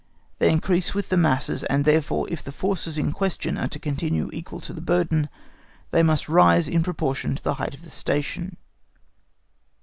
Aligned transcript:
They 0.39 0.49
increase 0.49 0.95
with 0.95 1.09
the 1.09 1.15
masses, 1.15 1.63
and 1.65 1.85
therefore, 1.85 2.27
if 2.27 2.43
the 2.43 2.51
forces 2.51 2.97
in 2.97 3.11
question 3.11 3.55
are 3.55 3.67
to 3.67 3.77
continue 3.77 4.31
equal 4.33 4.59
to 4.61 4.73
the 4.73 4.81
burden, 4.81 5.29
they 5.91 6.01
must 6.01 6.27
rise 6.27 6.67
in 6.67 6.81
proportion 6.81 7.35
to 7.35 7.43
the 7.43 7.53
height 7.61 7.75
of 7.75 7.83
the 7.83 7.91
station. 7.91 8.57